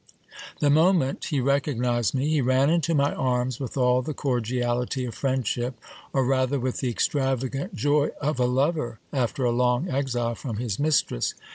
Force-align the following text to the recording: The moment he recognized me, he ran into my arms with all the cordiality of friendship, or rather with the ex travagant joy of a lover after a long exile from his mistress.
The 0.61 0.71
moment 0.71 1.25
he 1.25 1.39
recognized 1.39 2.15
me, 2.15 2.27
he 2.27 2.41
ran 2.41 2.71
into 2.71 2.95
my 2.95 3.13
arms 3.13 3.59
with 3.59 3.77
all 3.77 4.01
the 4.01 4.15
cordiality 4.15 5.05
of 5.05 5.13
friendship, 5.13 5.79
or 6.11 6.25
rather 6.25 6.59
with 6.59 6.79
the 6.79 6.89
ex 6.89 7.07
travagant 7.07 7.75
joy 7.75 8.09
of 8.19 8.39
a 8.39 8.45
lover 8.47 8.97
after 9.13 9.45
a 9.45 9.51
long 9.51 9.87
exile 9.89 10.33
from 10.33 10.57
his 10.57 10.79
mistress. 10.79 11.35